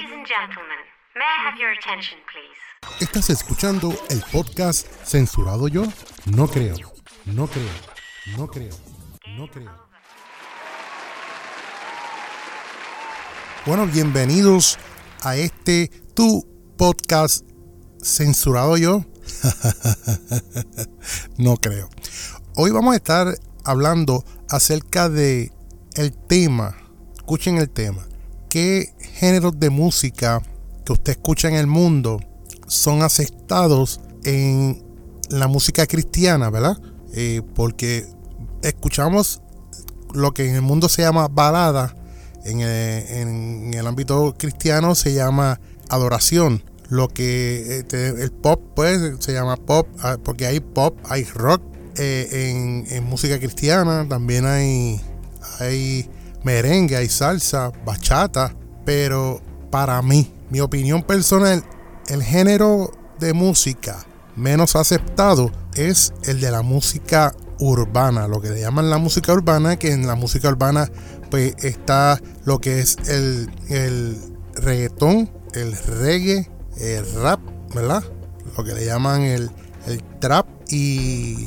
[0.00, 0.78] Ladies and gentlemen,
[1.14, 3.04] may I have your attention, please?
[3.04, 5.84] Estás escuchando el podcast Censurado Yo?
[6.24, 6.74] No creo,
[7.26, 7.68] no creo,
[8.38, 8.74] no creo,
[9.36, 9.70] no creo.
[13.66, 14.78] Bueno, bienvenidos
[15.22, 16.46] a este tu
[16.78, 17.44] podcast
[18.02, 19.04] Censurado Yo?
[21.36, 21.90] no creo.
[22.56, 23.34] Hoy vamos a estar
[23.66, 25.52] hablando acerca de
[25.94, 26.74] el tema.
[27.18, 28.09] Escuchen el tema.
[28.50, 30.42] ¿Qué géneros de música
[30.84, 32.18] que usted escucha en el mundo
[32.66, 34.82] son aceptados en
[35.28, 36.76] la música cristiana, verdad?
[37.14, 38.08] Eh, porque
[38.62, 39.40] escuchamos
[40.12, 41.94] lo que en el mundo se llama balada,
[42.44, 42.60] en
[43.72, 46.64] el, ámbito cristiano se llama adoración.
[46.88, 51.62] Lo que este, el pop, pues, se llama pop, ah, porque hay pop, hay rock.
[51.98, 55.00] Eh, en, en, música cristiana también hay,
[55.60, 56.10] hay
[56.44, 58.54] merengue, hay salsa, bachata.
[58.84, 59.40] Pero
[59.70, 61.64] para mí, mi opinión personal,
[62.08, 64.04] el género de música
[64.36, 69.76] menos aceptado es el de la música urbana, lo que le llaman la música urbana,
[69.76, 70.90] que en la música urbana
[71.30, 74.18] pues está lo que es el, el
[74.54, 77.40] reggaetón, el reggae, el rap,
[77.74, 78.02] ¿verdad?
[78.56, 79.50] Lo que le llaman el,
[79.86, 81.46] el trap y,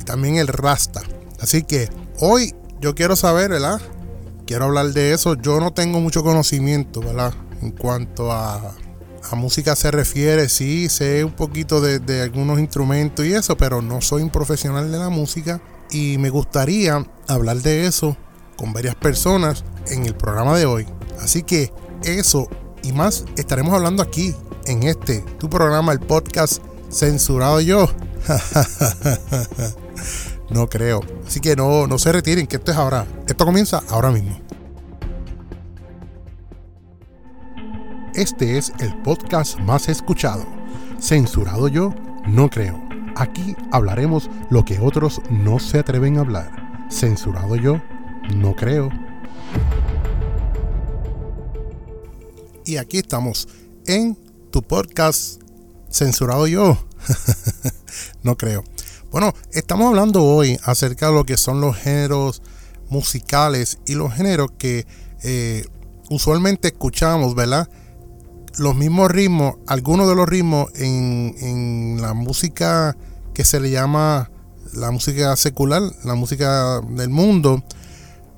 [0.00, 1.02] y también el rasta.
[1.40, 1.88] Así que
[2.20, 3.80] hoy yo quiero saber, ¿verdad?
[4.46, 5.34] Quiero hablar de eso.
[5.34, 7.32] Yo no tengo mucho conocimiento, ¿verdad?
[7.62, 8.74] En cuanto a,
[9.30, 13.80] a música se refiere, sí, sé un poquito de, de, algunos instrumentos y eso, pero
[13.80, 18.16] no soy un profesional de la música y me gustaría hablar de eso
[18.56, 20.86] con varias personas en el programa de hoy.
[21.20, 22.48] Así que eso
[22.82, 24.34] y más estaremos hablando aquí
[24.66, 27.88] en este, tu programa, el podcast censurado yo.
[30.50, 31.00] no creo.
[31.26, 33.06] Así que no, no se retiren, que esto es ahora.
[33.26, 34.40] Esto comienza ahora mismo.
[38.14, 40.46] Este es el podcast más escuchado.
[41.00, 41.94] Censurado yo,
[42.26, 42.80] no creo.
[43.16, 46.86] Aquí hablaremos lo que otros no se atreven a hablar.
[46.90, 47.80] Censurado yo,
[48.36, 48.90] no creo.
[52.64, 53.48] Y aquí estamos
[53.86, 54.16] en
[54.50, 55.42] tu podcast
[55.90, 56.76] Censurado yo.
[58.22, 58.64] no creo.
[59.14, 62.42] Bueno, estamos hablando hoy acerca de lo que son los géneros
[62.88, 64.88] musicales y los géneros que
[65.22, 65.64] eh,
[66.10, 67.68] usualmente escuchamos, ¿verdad?
[68.58, 72.96] Los mismos ritmos, algunos de los ritmos en, en la música
[73.34, 74.32] que se le llama
[74.72, 77.62] la música secular, la música del mundo,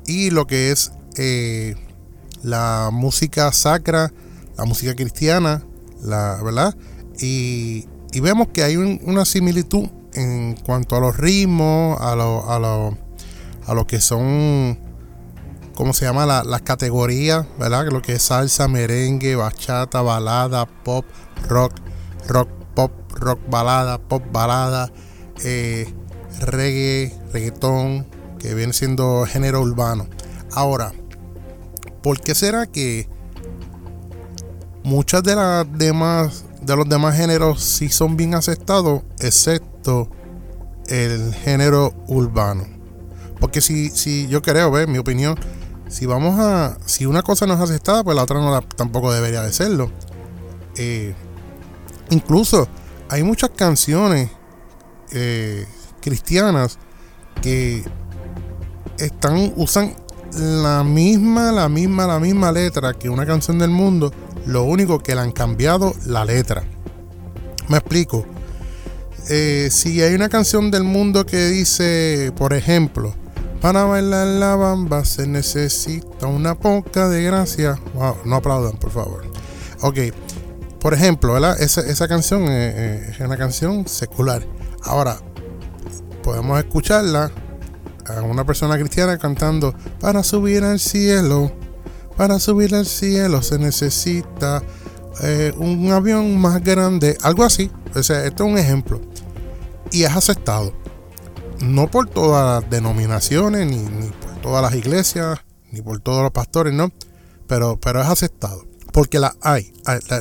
[0.07, 1.75] y lo que es eh,
[2.43, 4.13] la música sacra,
[4.59, 5.65] la música cristiana,
[6.03, 6.77] la verdad,
[7.19, 12.51] y, y vemos que hay un, una similitud en cuanto a los ritmos, a lo,
[12.51, 12.97] a lo,
[13.67, 14.79] a lo que son,
[15.75, 16.27] ¿cómo se llama?
[16.27, 17.87] La, las categorías, ¿verdad?
[17.91, 21.05] Lo que es salsa, merengue, bachata, balada, pop,
[21.49, 21.75] rock,
[22.27, 24.91] rock, pop, rock, balada, pop, balada,
[25.45, 25.93] eh,
[26.41, 28.07] reggae, reggaetón,
[28.39, 30.07] que viene siendo género urbano.
[30.53, 30.93] Ahora,
[32.03, 33.09] ¿por qué será que
[34.83, 39.76] muchas de las demás de los demás géneros sí son bien aceptados, excepto
[40.89, 42.65] el género urbano?
[43.41, 45.39] Porque si, si yo creo, ver, mi opinión,
[45.89, 46.77] si vamos a.
[46.87, 49.91] Si una cosa no es aceptada, pues la otra no la, tampoco debería de serlo.
[50.77, 51.15] Eh,
[52.11, 52.69] incluso
[53.09, 54.31] hay muchas canciones
[55.13, 55.67] eh,
[56.01, 56.79] cristianas
[57.41, 57.85] que
[58.99, 59.95] están usan
[60.33, 64.13] la misma, la misma, la misma letra que una canción del mundo,
[64.47, 66.65] lo único que le han cambiado la letra.
[67.69, 68.25] Me explico.
[69.29, 73.15] Eh, si hay una canción del mundo que dice, por ejemplo,
[73.61, 77.81] para bailar la bamba se necesita una poca de gracia.
[77.95, 79.25] Wow, no aplaudan, por favor.
[79.83, 79.99] Ok,
[80.81, 81.37] por ejemplo.
[81.55, 84.47] Esa, esa canción es, es una canción secular.
[84.83, 85.19] Ahora,
[86.23, 87.33] podemos escucharla
[88.09, 91.51] a una persona cristiana cantando, para subir al cielo,
[92.17, 94.63] para subir al cielo se necesita
[95.23, 97.71] eh, un avión más grande, algo así.
[97.95, 99.01] O sea, esto es un ejemplo.
[99.91, 100.75] Y es aceptado.
[101.61, 105.39] No por todas las denominaciones, ni, ni por todas las iglesias,
[105.71, 106.91] ni por todos los pastores, no.
[107.47, 108.67] Pero, pero es aceptado.
[108.93, 109.73] Porque las hay.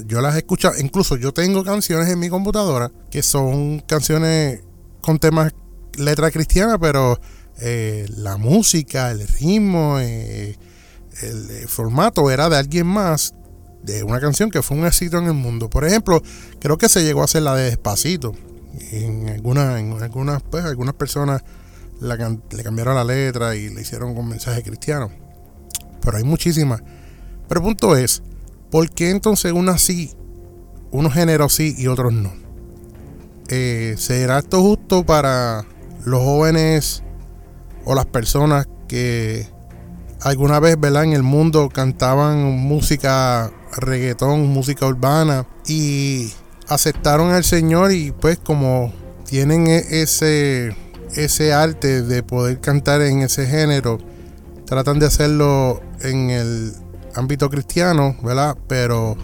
[0.05, 0.75] Yo las he escuchado.
[0.79, 4.61] Incluso yo tengo canciones en mi computadora que son canciones
[5.01, 5.53] con temas,
[5.97, 7.19] letra cristiana, pero
[7.61, 10.57] eh, la música, el ritmo, eh,
[11.21, 13.33] el, formato era de alguien más,
[13.85, 15.69] de una canción que fue un éxito en el mundo.
[15.69, 16.21] Por ejemplo,
[16.59, 18.33] creo que se llegó a hacer la de Despacito.
[18.91, 21.43] En algunas, en algunas, pues, algunas personas
[22.01, 25.09] le cambiaron la letra y le hicieron con mensaje cristiano.
[26.01, 26.81] Pero hay muchísimas.
[27.47, 28.21] Pero el punto es
[28.71, 30.11] ¿por qué entonces unos sí,
[30.91, 32.33] unos géneros sí y otros no?
[33.47, 35.65] Eh, ¿Será esto justo para
[36.03, 37.03] los jóvenes
[37.85, 39.47] o las personas que
[40.21, 41.03] alguna vez, ¿verdad?
[41.03, 46.31] En el mundo cantaban música reggaetón, música urbana y
[46.67, 48.93] aceptaron al Señor y pues como
[49.25, 50.75] tienen e-, ese
[51.15, 53.99] ese arte de poder cantar en ese género,
[54.65, 56.73] tratan de hacerlo en el
[57.15, 58.57] ámbito cristiano, ¿verdad?
[58.67, 59.15] Pero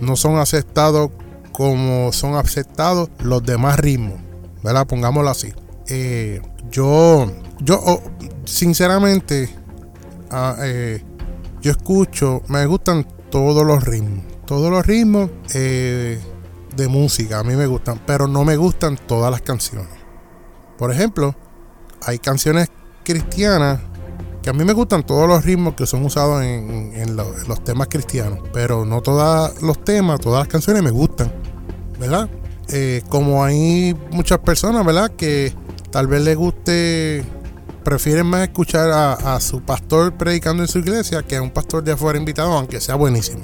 [0.00, 1.10] no son aceptados
[1.52, 4.20] como son aceptados los demás ritmos,
[4.62, 4.86] ¿verdad?
[4.86, 5.52] Pongámoslo así.
[5.88, 7.30] Eh, yo,
[7.60, 8.02] yo, oh,
[8.44, 9.48] sinceramente,
[10.30, 11.02] ah, eh,
[11.62, 16.20] yo escucho, me gustan todos los ritmos, todos los ritmos eh,
[16.76, 19.88] de música, a mí me gustan, pero no me gustan todas las canciones.
[20.78, 21.34] Por ejemplo,
[22.02, 22.68] hay canciones
[23.04, 23.80] cristianas
[24.42, 28.38] que a mí me gustan todos los ritmos que son usados en, los, temas cristianos,
[28.52, 31.32] pero no todos los temas, todas las canciones me gustan,
[31.98, 32.28] ¿verdad?
[32.68, 35.10] Eh, como hay muchas personas, ¿verdad?
[35.10, 35.52] Que
[35.90, 37.24] tal vez les guste,
[37.82, 41.92] prefieren más escuchar a, su pastor predicando en su iglesia que a un pastor de
[41.92, 43.42] afuera invitado, aunque sea buenísimo.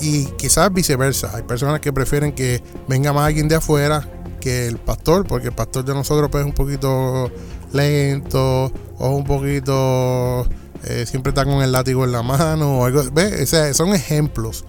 [0.00, 4.06] Y quizás viceversa, hay personas que prefieren que venga más alguien de afuera
[4.40, 7.30] que el pastor, porque el pastor de nosotros pues, es un poquito
[7.72, 10.46] lento o un poquito
[10.84, 13.02] eh, siempre está con el látigo en la mano o algo.
[13.12, 13.54] ¿Ves?
[13.72, 14.64] son ejemplos.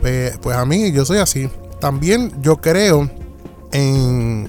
[0.00, 1.48] Pues, pues, a mí yo soy así.
[1.80, 3.10] También yo creo
[3.72, 4.48] en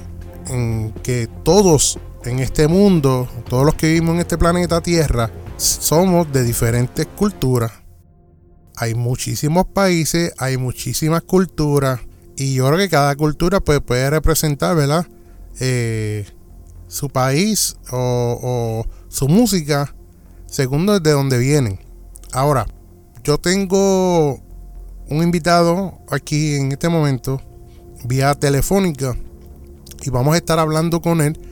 [1.04, 6.44] que todos en este mundo, todos los que vivimos en este planeta Tierra, somos de
[6.44, 7.72] diferentes culturas.
[8.76, 12.02] Hay muchísimos países, hay muchísimas culturas.
[12.36, 15.08] Y yo creo que cada cultura pues, puede representar, ¿verdad?
[15.60, 16.26] Eh,
[16.88, 19.96] su país o, su música
[20.46, 21.80] según de donde vienen.
[22.34, 22.68] Ahora,
[23.24, 24.34] yo tengo
[25.10, 27.42] un invitado aquí en este momento
[28.04, 29.16] vía telefónica
[30.02, 31.47] y vamos a estar hablando con él.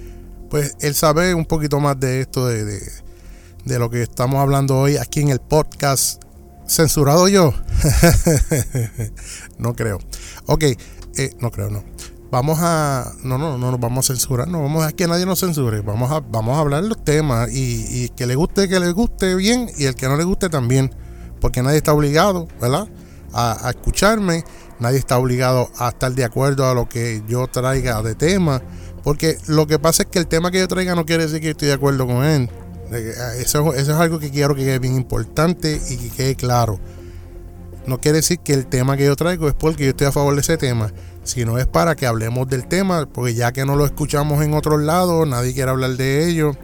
[0.50, 4.98] Pues él sabe un poquito más de esto, de, de, lo que estamos hablando hoy
[4.98, 6.22] aquí en el podcast.
[6.68, 7.54] ¿Censurado yo?
[9.58, 10.00] no creo.
[10.48, 10.78] Ok, eh,
[11.40, 11.84] no creo, no
[12.36, 13.14] vamos a.
[13.24, 15.82] No, no, no nos vamos a censurar, no vamos a que nadie nos censure.
[15.82, 19.70] Vamos a, vamos a hablar los temas y, que le guste, que le guste bien
[19.78, 20.94] y el que no le guste también.
[21.40, 22.88] Porque nadie está obligado, ¿verdad?
[23.34, 24.44] A, escucharme.
[24.80, 28.62] Nadie está obligado a estar de acuerdo a lo que yo traiga de tema.
[29.06, 31.52] Porque lo que pasa es que el tema que yo traiga no quiere decir que
[31.52, 32.50] estoy de acuerdo con él.
[33.40, 36.78] Eso, eso es algo que quiero que quede bien importante y que quede claro.
[37.88, 40.36] No quiere decir que el tema que yo traigo es porque yo estoy a favor
[40.36, 40.92] de ese tema
[41.26, 44.82] sino es para que hablemos del tema, porque ya que no lo escuchamos en otros
[44.82, 46.56] lados, nadie quiere hablar de ello.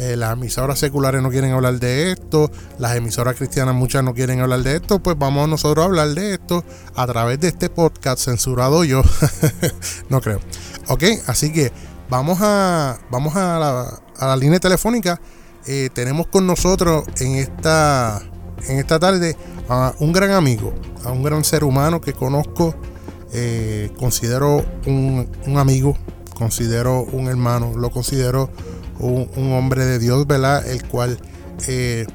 [0.00, 4.40] Eh, las emisoras seculares no quieren hablar de esto, las emisoras cristianas muchas no quieren
[4.40, 6.64] hablar de esto, pues vamos nosotros a hablar de esto
[6.94, 9.02] a través de este podcast censurado yo.
[10.08, 10.40] no creo.
[10.88, 11.70] Ok, así que
[12.08, 15.20] vamos a, vamos a, la, línea telefónica.
[15.66, 18.22] Eh, tenemos con nosotros en esta,
[18.68, 19.36] en esta tarde
[19.68, 20.72] a un gran amigo,
[21.04, 22.74] a un gran ser humano que conozco
[23.32, 25.94] eh, considero un, amigo,
[26.34, 28.48] considero un hermano, lo considero
[29.00, 30.66] un, hombre de Dios, ¿verdad?
[30.66, 31.18] El cual
[31.66, 32.06] eh,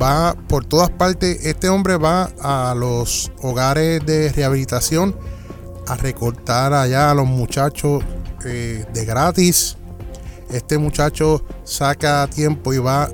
[0.00, 1.46] va por todas partes.
[1.46, 5.16] Este hombre va a los hogares de rehabilitación
[5.86, 8.02] a recortar allá a los muchachos
[8.44, 9.76] eh, de gratis.
[10.50, 13.10] Este muchacho saca tiempo y va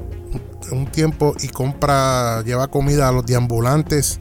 [0.71, 4.21] un tiempo y compra, lleva comida a los deambulantes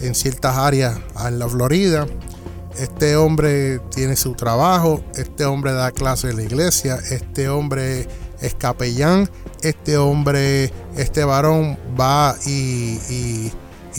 [0.00, 2.06] en ciertas áreas en la Florida
[2.78, 8.06] este hombre tiene su trabajo, este hombre da clases en la iglesia, este hombre
[8.40, 9.28] es capellán,
[9.62, 13.50] este hombre, este varón va y,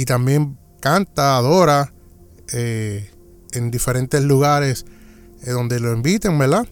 [0.05, 1.93] también canta, adora
[2.53, 3.11] eh,
[3.51, 4.85] en diferentes lugares
[5.43, 6.67] eh, donde lo inviten, ¿verdad?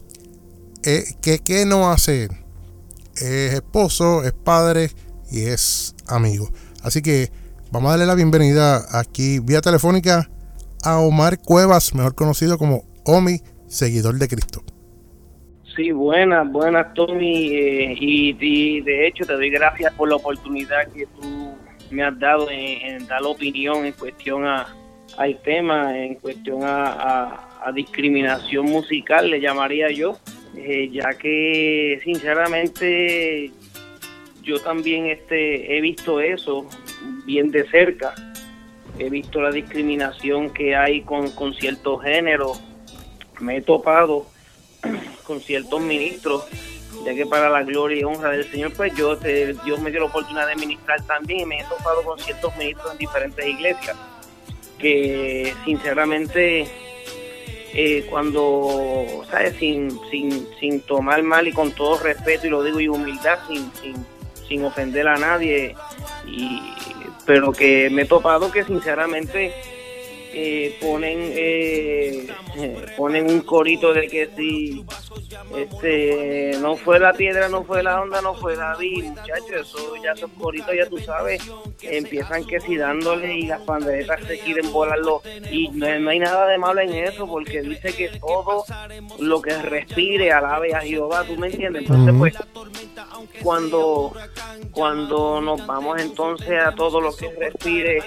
[0.82, 2.28] Eh, ¿qué, no hace?
[3.16, 4.90] Es esposo, es padre
[5.30, 6.50] y es amigo.
[6.82, 7.30] Así que
[7.70, 10.30] vamos a darle la bienvenida aquí vía telefónica
[10.84, 14.62] a Omar Cuevas, mejor conocido como Omi, seguidor de Cristo.
[15.78, 21.06] Sí, buenas, buenas Tommy, eh, y, de hecho te doy gracias por la oportunidad que
[21.06, 21.56] tú
[21.92, 24.74] me has dado en, dar opinión en cuestión a,
[25.16, 30.18] al tema, en cuestión a, discriminación musical, le llamaría yo,
[30.56, 33.52] eh, ya que sinceramente
[34.42, 36.66] yo también este, he visto eso
[37.24, 38.16] bien de cerca.
[38.98, 42.60] He visto la discriminación que hay con, con ciertos géneros,
[43.38, 44.26] me he topado
[45.28, 46.44] con ciertos ministros,
[47.04, 50.06] ya que para la gloria y honra del Señor, pues yo Dios me dio la
[50.06, 53.96] oportunidad de ministrar también y me he topado con ciertos ministros en diferentes iglesias.
[54.78, 56.68] que sinceramente
[57.74, 59.54] eh, cuando, ¿sabes?
[59.58, 63.70] Sin, sin, sin tomar mal y con todo respeto, y lo digo y humildad, sin,
[63.74, 64.06] sin,
[64.48, 65.74] sin ofender a nadie,
[66.26, 66.60] y,
[67.26, 69.52] pero que me he topado que sinceramente
[70.32, 72.28] eh, ponen eh,
[72.96, 74.84] ponen un corito de que si
[75.56, 80.12] este no fue la piedra no fue la onda no fue David muchachos eso ya
[80.12, 81.42] esos coritos ya tú sabes.
[81.82, 86.58] Empiezan que si dándole y las panderetas se quieren volarlo y no, hay nada de
[86.58, 88.64] malo en eso porque dice que todo
[89.18, 92.34] lo que respire alabe a Jehová tú me entiendes entonces pues
[93.42, 94.12] cuando
[94.72, 98.02] cuando nos vamos entonces a todo lo que respire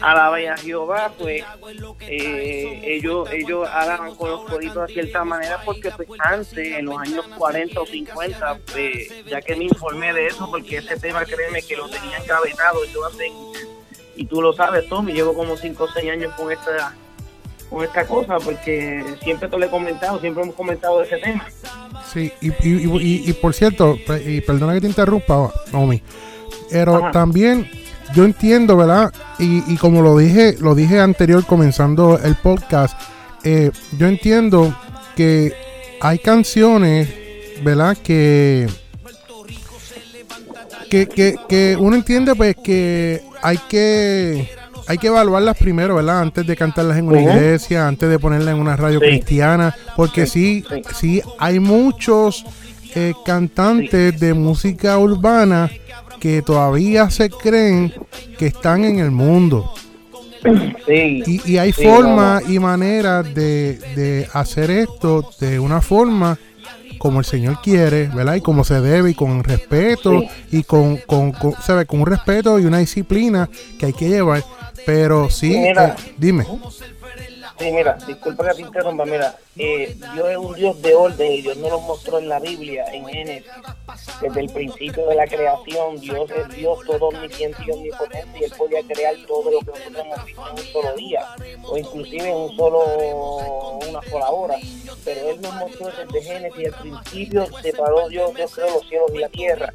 [0.00, 1.44] alabe a Jehová pues
[2.00, 6.98] eh, ellos ellos hablan con los coditos de cierta manera porque pues antes, en los
[6.98, 11.62] años 40 o 50, pues, ya que me informé de eso, porque ese tema créeme
[11.62, 13.32] que lo tenía encabezado yo hace,
[14.16, 16.94] y tú lo sabes Tommy, llevo como 5 o 6 años con esta
[17.70, 21.48] con esta cosa, porque siempre te lo he comentado, siempre hemos comentado de ese tema.
[22.12, 26.02] Sí, y, y, y, por cierto, y perdona que te interrumpa, Tommy,
[26.70, 27.70] pero también
[28.14, 29.12] yo entiendo, ¿verdad?
[29.38, 33.00] Y, y, como lo dije, lo dije anterior comenzando el podcast,
[33.44, 34.76] eh, yo entiendo
[35.16, 35.54] que
[36.00, 37.08] hay canciones,
[37.62, 37.96] ¿verdad?
[38.02, 38.68] Que,
[40.90, 44.50] que, que, que uno entiende pues que hay que
[44.86, 46.20] hay que evaluarlas primero, ¿verdad?
[46.20, 50.64] Antes de cantarlas en una iglesia, antes de ponerlas en una radio cristiana, porque sí,
[50.94, 52.44] sí, hay muchos
[52.94, 55.70] eh, cantantes de música urbana
[56.20, 57.92] que todavía se creen
[58.38, 59.72] que están en el mundo.
[60.86, 66.38] y, hay formas y maneras de, hacer esto de una forma
[66.98, 68.36] como el Señor quiere, ¿verdad?
[68.36, 70.22] Y como se debe y con respeto
[70.52, 71.54] y con, con, con,
[71.86, 73.48] con un respeto y una disciplina
[73.78, 74.44] que hay que llevar.
[74.86, 75.74] Pero sí, eh,
[76.16, 76.46] dime.
[77.62, 81.42] Sí, mira, disculpa que te interrumpa, mira, eh, Dios es un Dios de orden y
[81.42, 83.48] Dios nos lo mostró en la Biblia, en Génesis,
[84.20, 88.52] desde el principio de la creación, Dios es Dios todo omnisciente y omnipotente y Él
[88.58, 91.20] podía crear todo lo que nosotros hemos visto en un solo día,
[91.62, 94.56] o inclusive en un solo, una sola hora,
[95.04, 99.18] pero Él nos mostró desde Génesis, al principio separó Dios, Dios creó los cielos y
[99.18, 99.72] la tierra,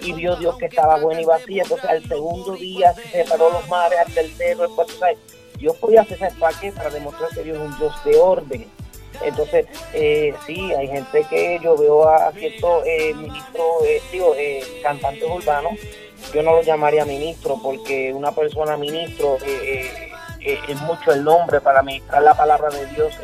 [0.00, 3.98] y vio Dios que estaba buena y vacía, entonces al segundo día separó los mares,
[3.98, 5.18] al tercero, después, ¿sabes?
[5.64, 8.66] Dios podía hacer ese empaque para demostrar que Dios es un Dios de orden.
[9.24, 14.62] Entonces, eh, sí, hay gente que yo veo a ciertos eh, ministros, eh, digo, eh,
[14.82, 15.72] cantantes urbanos,
[16.34, 19.38] yo no lo llamaría ministro porque una persona ministro
[20.40, 23.14] es mucho el nombre para ministrar la palabra de Dios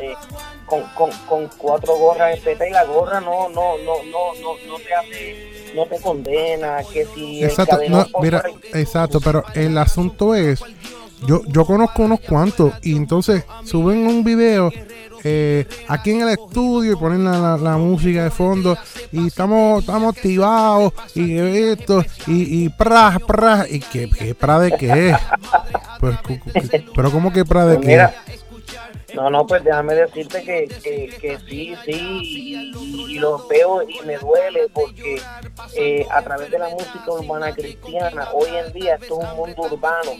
[0.65, 4.77] con, con, con, cuatro gorras de y la gorra no, no, no, no, no, no
[4.79, 7.43] te hace, no te condena, que si...
[7.43, 8.43] Exacto, no, mira,
[8.73, 10.63] exacto, pero el asunto es
[11.25, 14.71] yo, yo conozco unos cuantos y entonces suben un video
[15.23, 18.75] eh, aquí en el estudio y ponen la, la, música de fondo
[19.11, 24.71] y estamos, estamos activados y esto y, y pra, pra, y que, que pra de
[24.71, 25.15] qué.
[25.99, 26.17] Pues,
[26.95, 28.40] pero como que pra de pues qué
[29.13, 30.67] no, no, pues déjame decirte que,
[31.19, 35.21] que, sí, sí, y, lo veo y me duele porque
[35.75, 39.61] eh, a través de la música urbana cristiana, hoy en día esto es un mundo
[39.63, 40.11] urbano.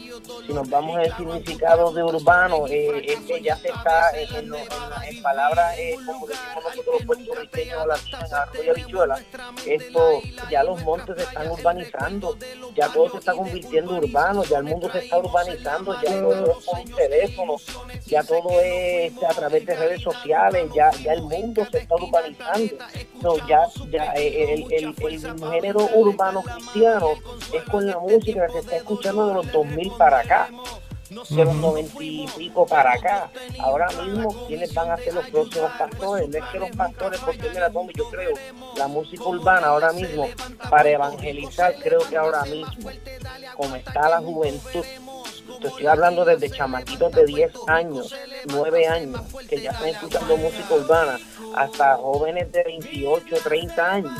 [0.46, 5.22] Si nos vamos al significado de urbano, eh, es que ya se está en, en,
[5.22, 9.20] palabras, eh, como decimos nosotros los puertorriqueños, en arroyo bichuela,
[9.66, 10.20] esto,
[10.50, 12.36] ya los montes se están urbanizando,
[12.74, 16.68] ya todo se está convirtiendo urbano, ya el mundo se está urbanizando, ya todo es
[16.68, 17.56] un teléfono,
[18.06, 18.81] ya todo es
[19.28, 22.76] a través de redes sociales, ya, ya el mundo se está urbanizando.
[23.48, 27.10] ya, ya eh, el, el, el, género urbano cristiano
[27.52, 30.48] es con la música que se está escuchando de los 2000 para acá
[31.28, 33.30] de los noventa y pico para acá.
[33.60, 36.28] Ahora mismo, ¿quiénes van a ser los próximos pastores?
[36.28, 38.34] No es que los pastores, porque mira, Tommy, yo creo,
[38.76, 40.28] la música urbana ahora mismo,
[40.70, 42.90] para evangelizar, creo que ahora mismo,
[43.56, 44.84] como está la juventud,
[45.62, 48.14] te estoy hablando desde chamaquitos de 10 años,
[48.46, 51.18] 9 años, que ya están escuchando música urbana,
[51.56, 54.12] hasta jóvenes de 28, 30 años.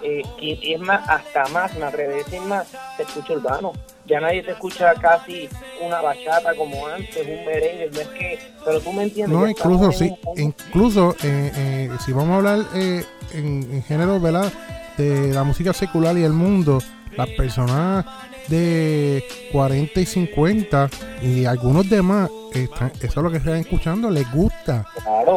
[0.00, 3.72] Eh, y es más, hasta más, me atrevo a decir más, se escucha urbano.
[4.06, 5.48] Ya nadie te escucha casi
[5.84, 9.38] una bachata como antes, un merengue, no es que, pero tú me entiendes.
[9.38, 14.50] No, incluso sí, incluso eh, eh, si vamos a hablar en, en género, ¿verdad?
[14.96, 16.78] De la música secular y el mundo,
[17.18, 18.06] las personas
[18.46, 24.30] de 40 y 50 y algunos demás, están, eso es lo que están escuchando, les
[24.32, 24.86] gusta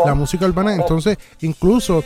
[0.06, 0.76] la música urbana.
[0.76, 2.04] Entonces, incluso,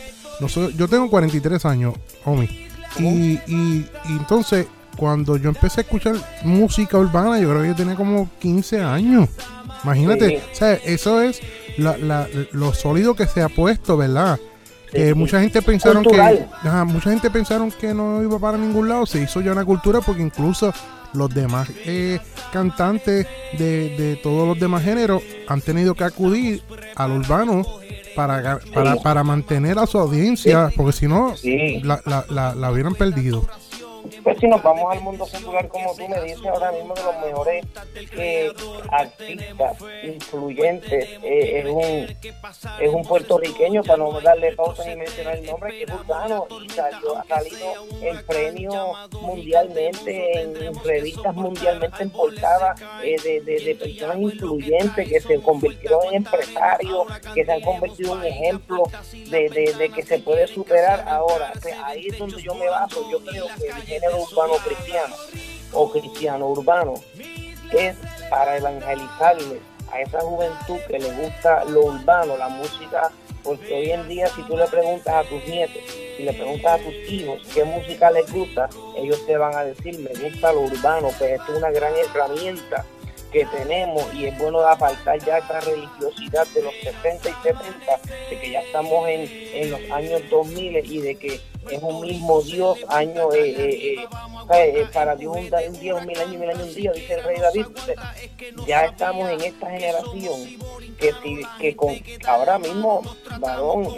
[0.74, 2.68] yo tengo 43 años, homie,
[2.98, 4.66] y, y, entonces
[4.96, 9.28] cuando yo empecé a escuchar música urbana, yo creo que yo tenía como 15 años.
[9.84, 11.42] Imagínate, o sea, eso es
[11.76, 14.40] la, la, lo sólido que se ha puesto, ¿verdad?
[14.96, 19.06] Que mucha gente pensaron que ajá, mucha gente pensaron que no iba para ningún lado,
[19.06, 20.72] se hizo ya una cultura porque incluso
[21.12, 22.18] los demás eh,
[22.52, 23.26] cantantes
[23.58, 26.62] de, de, todos los demás géneros han tenido que acudir
[26.94, 27.64] al urbano
[28.14, 31.34] para, para, para mantener a su audiencia, porque si no,
[31.82, 33.46] la, la, la, la hubieran perdido.
[34.26, 37.16] Pues si nos vamos al mundo secular, como tú me dices ahora mismo, de los
[37.24, 37.64] mejores
[37.94, 38.52] eh,
[38.90, 42.32] artistas influyentes, eh, es, un,
[42.80, 46.68] es un puertorriqueño, para no darle pausa ni mencionar el nombre, que es urbano y
[46.70, 54.18] salió, ha salido en premios mundialmente, en revistas mundialmente en portadas eh, de, de, personas
[54.18, 58.90] influyentes que se convirtieron en empresarios, que se han convertido en ejemplo
[59.30, 61.52] de, de, que se puede superar ahora.
[61.62, 65.14] Pues ahí es donde yo me baso, yo creo que género urbano cristiano
[65.72, 66.94] o cristiano urbano
[67.72, 67.96] es
[68.30, 69.60] para evangelizarle
[69.92, 73.10] a esa juventud que le gusta lo urbano, la música,
[73.42, 75.82] porque hoy en día si tú le preguntas a tus nietos,
[76.16, 79.98] si le preguntas a tus hijos qué música les gusta, ellos te van a decir,
[79.98, 82.84] me gusta lo urbano, pues esto es una gran herramienta
[83.32, 88.40] que tenemos y es bueno apartar ya esa religiosidad de los 60 y 70, de
[88.40, 92.78] que ya estamos en, en los años 2000 y de que es un mismo Dios,
[92.88, 94.06] año, eh, eh,
[94.50, 97.40] eh, para Dios un, día, un mil años, mil años, un día, dice el rey
[97.40, 97.66] David.
[98.66, 100.40] ya estamos en esta generación
[100.98, 101.94] que, si, que con
[102.26, 103.02] ahora mismo,
[103.40, 103.88] varón,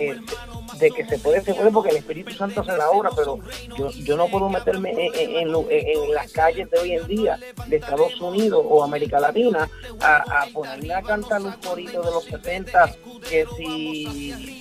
[0.78, 3.38] de que se puede, se puede porque el Espíritu Santo hace la obra, pero
[3.76, 8.20] yo, yo no puedo meterme en, en, las calles de hoy en día de Estados
[8.20, 9.68] Unidos o América Latina
[10.00, 12.94] a, a ponerme a cantar un corito de los 70
[13.28, 14.56] que si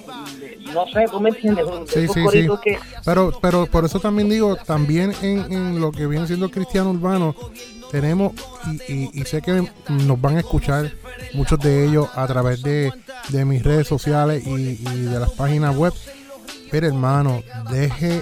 [0.73, 1.65] no sé, ¿cómo me entiendes?
[1.87, 2.47] Sí, sí, sí.
[2.63, 2.77] Que...
[3.05, 7.35] Pero, pero por eso también digo, también en, lo que viene siendo cristiano urbano,
[7.91, 8.33] tenemos,
[8.87, 10.91] y, y, sé que nos van a escuchar
[11.33, 12.91] muchos de ellos a través de,
[13.29, 15.93] de mis redes sociales y, y, de las páginas web.
[16.69, 18.21] Pero hermano, deje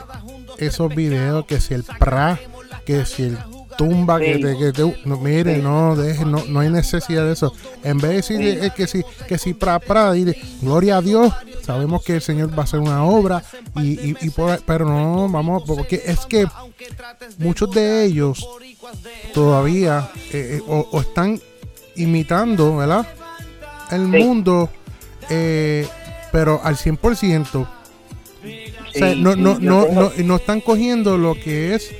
[0.57, 2.39] esos videos que si el pra,
[2.85, 3.37] que si el
[3.77, 7.53] tumba, que, te, que te, no, mire, no, deje, no, no hay necesidad de eso.
[7.83, 12.03] En vez de decir que si, que si pra, pra, dile, gloria a Dios, sabemos
[12.03, 13.43] que el Señor va a hacer una obra,
[13.75, 14.31] y, y,
[14.65, 16.45] pero no, vamos, porque es que
[17.37, 18.47] muchos de ellos
[19.33, 21.39] todavía eh, eh, o, están
[21.95, 23.07] imitando, ¿verdad?
[23.91, 24.69] El mundo,
[25.29, 25.87] eh,
[26.31, 27.67] pero al 100%.
[29.17, 31.91] no, no, no, no, no están cogiendo lo que es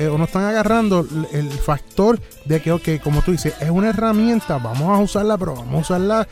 [0.00, 4.58] o no están agarrando el factor de que, ok, como tú dices, es una herramienta,
[4.58, 6.28] vamos a usarla, pero vamos a usarla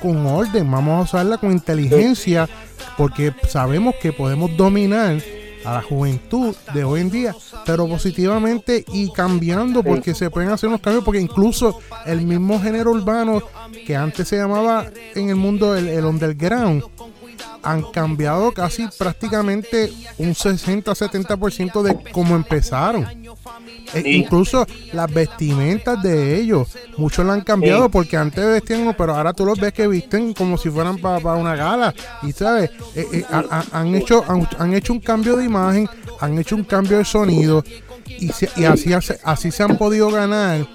[0.00, 2.48] con orden, vamos a usarla con inteligencia,
[2.96, 5.20] porque sabemos que podemos dominar
[5.64, 7.36] a la juventud de hoy en día,
[7.66, 12.92] pero positivamente y cambiando, porque se pueden hacer unos cambios, porque incluso el mismo género
[12.92, 13.42] urbano
[13.86, 16.82] que antes se llamaba en el mundo el, el underground,
[17.62, 23.06] han cambiado casi prácticamente un 60-70% de cómo empezaron.
[23.92, 29.32] E incluso las vestimentas de ellos, muchos la han cambiado porque antes vestían, pero ahora
[29.32, 31.94] tú los ves que visten como si fueran para una gala.
[32.22, 33.24] Y sabes, eh, eh,
[33.72, 34.24] han, hecho,
[34.58, 35.88] han, hecho un cambio de imagen,
[36.20, 37.64] han hecho un cambio de sonido
[38.06, 38.92] y, y así,
[39.24, 40.66] así se han podido ganar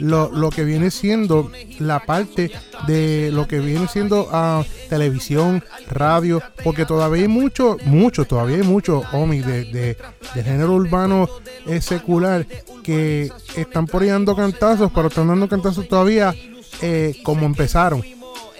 [0.00, 2.50] lo, lo que viene siendo la parte
[2.86, 8.62] de lo que viene siendo uh, televisión, radio, porque todavía hay mucho, mucho, todavía hay
[8.62, 9.96] mucho, Omi, de, de,
[10.42, 11.28] género urbano
[11.66, 12.46] eh, secular
[12.82, 16.34] que están por ahí dando cantazos, pero están dando cantazos todavía
[16.82, 18.02] eh, como empezaron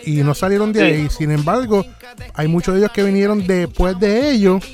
[0.05, 1.09] y no salieron de ahí.
[1.11, 1.85] Sin embargo,
[2.35, 4.65] hay muchos de ellos que vinieron después de ellos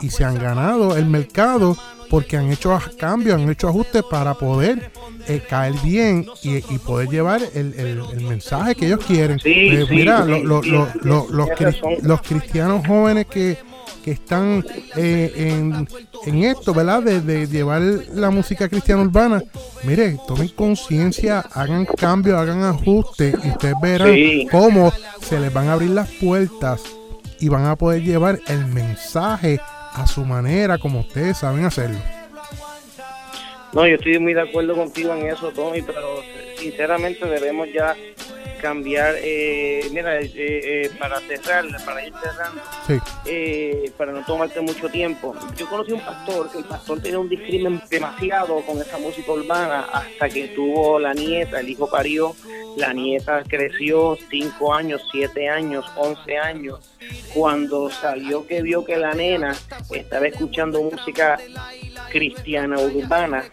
[0.00, 1.76] y se han ganado el mercado
[2.08, 4.90] porque han hecho cambios, han hecho ajustes para poder
[5.28, 9.40] eh, caer bien y, poder llevar el, el, mensaje que ellos quieren.
[9.44, 13.58] Eh, mira, los, cristianos jóvenes que,
[14.04, 14.64] están
[14.94, 15.88] eh, en,
[16.26, 17.02] en, esto, ¿verdad?
[17.02, 17.82] De, llevar
[18.14, 19.42] la música cristiana urbana,
[19.82, 24.14] mire, tomen conciencia, hagan cambios, hagan ajustes y ustedes verán
[24.52, 26.82] cómo se les van a abrir las puertas
[27.40, 29.60] y van a poder llevar el mensaje
[29.96, 31.98] a su manera, como ustedes saben hacerlo.
[33.72, 36.22] No, yo estoy muy de acuerdo contigo en eso, Tony, pero
[36.58, 37.94] sinceramente debemos ya
[38.60, 42.62] cambiar, eh, mira, eh, eh, para cerrar, para ir cerrando,
[43.96, 45.34] para no tomarte mucho tiempo.
[45.56, 49.86] Yo conocí un pastor, que el pastor tenía un discrimen demasiado con esa música urbana
[49.92, 52.34] hasta que tuvo la nieta, el hijo parió,
[52.76, 56.95] la nieta creció 5 años, 7 años, 11 años.
[57.36, 59.54] Cuando salió que vio que la nena
[59.90, 61.38] estaba escuchando música
[62.10, 63.44] cristiana urbana,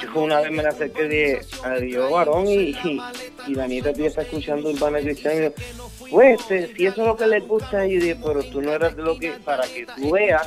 [0.00, 2.76] yo una vez me la acerqué de adiós varón y,
[3.48, 5.50] y la nieta tía está escuchando Urbana Cristiana,
[6.10, 8.96] pues este, si eso es lo que les gusta, y de, pero tú no eras
[8.96, 10.46] de lo que, para que tú veas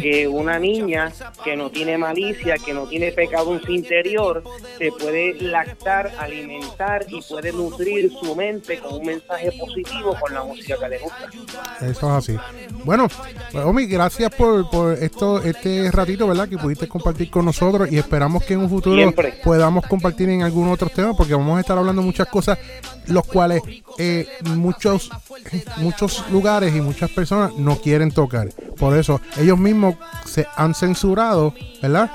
[0.00, 1.12] que una niña
[1.44, 4.42] que no tiene malicia, que no tiene pecado en su interior,
[4.78, 10.44] se puede lactar, alimentar y puede nutrir su mente con un mensaje positivo con la
[10.44, 11.28] música que le gusta.
[11.80, 12.36] Eso es así.
[12.84, 13.08] Bueno,
[13.52, 16.48] pues, Omi, gracias por, por esto, este ratito, ¿verdad?
[16.48, 20.68] Que pudiste compartir con nosotros y esperamos que en un futuro podamos compartir en algún
[20.68, 22.58] otro tema porque vamos a estar hablando muchas cosas
[23.06, 23.62] los cuales
[23.98, 24.26] eh,
[24.56, 24.83] muchos
[25.76, 28.48] muchos lugares y muchas personas no quieren tocar.
[28.78, 32.10] Por eso ellos mismos se han censurado, ¿verdad?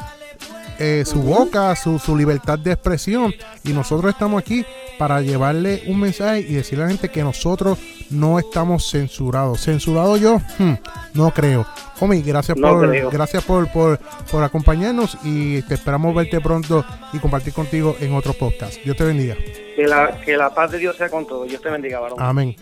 [0.80, 3.34] Eh, su boca, su, su libertad de expresión.
[3.66, 4.66] Y nosotros estamos aquí
[4.98, 7.78] para llevarle un mensaje y decirle a la gente que nosotros
[8.10, 9.62] no estamos censurados.
[9.62, 10.40] ¿Censurado yo?
[10.58, 10.76] Hmm,
[11.14, 11.66] no creo.
[12.00, 14.00] Omi, gracias por gracias por, por,
[14.32, 18.82] por, acompañarnos y te esperamos verte pronto y compartir contigo en otro podcast.
[18.84, 19.36] Dios te bendiga.
[19.76, 21.50] Que la, que la paz de Dios sea con todos.
[21.50, 22.18] Dios te bendiga, varón.
[22.22, 22.56] Amén.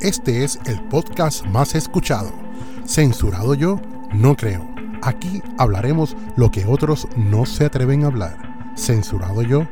[0.00, 2.32] Este es el podcast más escuchado.
[2.86, 3.80] ¿Censurado yo?
[4.12, 4.69] No creo.
[5.02, 8.74] Aquí hablaremos lo que otros no se atreven a hablar.
[8.76, 9.66] ¿Censurado yo?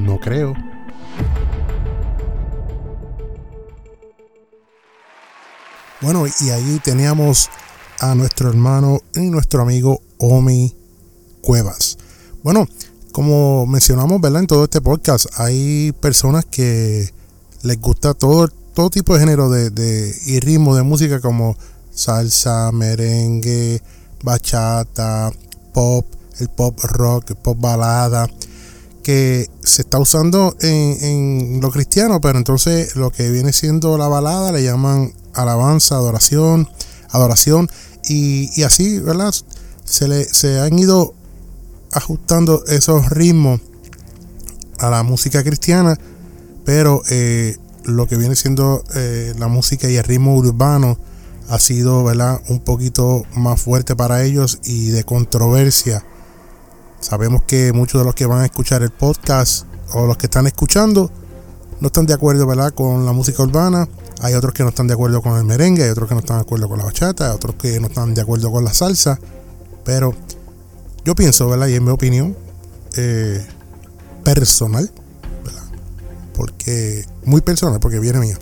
[0.00, 0.54] No creo.
[6.00, 7.50] Bueno, y ahí teníamos
[7.98, 10.76] a nuestro hermano y nuestro amigo Omi
[11.40, 11.98] Cuevas.
[12.44, 12.68] Bueno,
[13.10, 14.42] como mencionamos, ¿verdad?
[14.42, 17.12] En todo este podcast hay personas que
[17.62, 21.56] les gusta todo, todo tipo de género de, y ritmo de música como
[21.90, 23.82] salsa, merengue,
[24.22, 25.30] bachata,
[25.72, 26.06] pop,
[26.38, 28.28] el pop rock, el pop balada,
[29.02, 34.08] que se está usando en, en lo cristiano, pero entonces lo que viene siendo la
[34.08, 36.68] balada le llaman alabanza, adoración,
[37.10, 37.68] adoración
[38.08, 39.34] y, así, ¿verdad?
[39.84, 41.14] Se, le, se han ido
[41.92, 43.60] ajustando esos ritmos
[44.78, 45.98] a la música cristiana,
[46.64, 50.98] pero eh, lo que viene siendo eh, la música y el ritmo urbano
[51.48, 52.40] ha sido ¿verdad?
[52.48, 56.04] un poquito más fuerte para ellos y de controversia.
[57.00, 60.46] Sabemos que muchos de los que van a escuchar el podcast o los que están
[60.46, 61.10] escuchando
[61.80, 62.74] no están de acuerdo ¿verdad?
[62.74, 63.88] con la música urbana
[64.20, 66.38] hay otros que no están de acuerdo con el merengue, hay otros que no están
[66.38, 69.18] de acuerdo con la bachata, hay otros que no están de acuerdo con la salsa.
[69.84, 70.12] Pero
[71.04, 71.68] yo pienso, ¿verdad?
[71.68, 72.36] Y en mi opinión
[72.96, 73.46] eh,
[74.24, 74.90] personal,
[75.44, 75.62] ¿verdad?
[76.34, 78.38] Porque, muy personal, porque viene mía.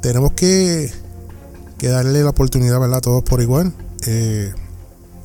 [0.00, 0.90] Tenemos que,
[1.78, 2.98] que darle la oportunidad, ¿verdad?
[2.98, 3.72] A todos por igual.
[4.06, 4.52] Eh,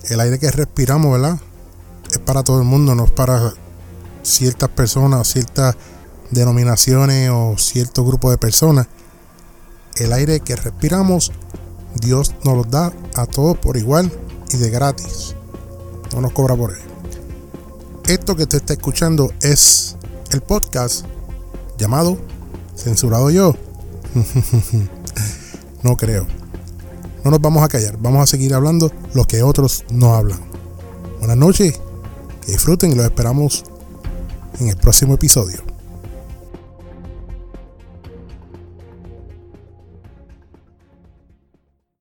[0.09, 1.39] el aire que respiramos, ¿verdad?
[2.11, 3.53] Es para todo el mundo, no es para
[4.23, 5.75] ciertas personas, ciertas
[6.31, 8.87] denominaciones o cierto grupo de personas.
[9.97, 11.31] El aire que respiramos,
[11.95, 14.11] Dios nos lo da a todos por igual
[14.53, 15.35] y de gratis.
[16.13, 16.79] No nos cobra por él.
[18.07, 19.95] Esto que te está escuchando es
[20.31, 21.05] el podcast
[21.77, 22.17] llamado
[22.75, 23.55] Censurado Yo.
[25.83, 26.38] no creo.
[27.23, 27.97] No nos vamos a callar.
[27.99, 30.39] Vamos a seguir hablando lo que otros no hablan.
[31.19, 31.79] Buenas noches.
[32.45, 33.63] Que disfruten y los esperamos
[34.59, 35.68] en el próximo episodio.